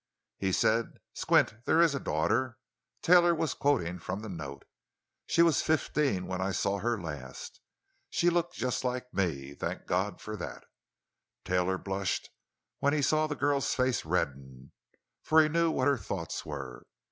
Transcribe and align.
"He 0.39 0.51
said: 0.51 0.97
'Squint, 1.13 1.63
there 1.65 1.79
is 1.79 1.93
a 1.93 1.99
daughter'"—Taylor 1.99 3.35
was 3.35 3.53
quoting 3.53 3.99
from 3.99 4.21
the 4.21 4.29
note—"'she 4.29 5.43
was 5.43 5.61
fifteen 5.61 6.25
when 6.25 6.41
I 6.41 6.49
saw 6.53 6.79
her 6.79 6.99
last. 6.99 7.59
She 8.09 8.31
looked 8.31 8.55
just 8.55 8.83
like 8.83 9.13
me—thank 9.13 9.85
God 9.85 10.19
for 10.19 10.35
that!'" 10.35 10.63
Taylor 11.45 11.77
blushed 11.77 12.31
when 12.79 12.93
he 12.93 13.03
saw 13.03 13.27
the 13.27 13.35
girl's 13.35 13.75
face 13.75 14.03
redden, 14.03 14.71
for 15.21 15.39
he 15.39 15.47
knew 15.49 15.69
what 15.69 15.87
her 15.87 15.97
thoughts 15.99 16.43
were. 16.47 16.81